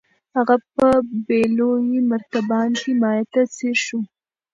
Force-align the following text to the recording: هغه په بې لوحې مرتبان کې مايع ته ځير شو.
هغه 0.35 0.55
په 0.75 0.87
بې 1.27 1.41
لوحې 1.57 1.99
مرتبان 2.11 2.69
کې 2.81 2.91
مايع 3.01 3.25
ته 3.33 3.41
ځير 3.55 3.77
شو. 3.85 3.99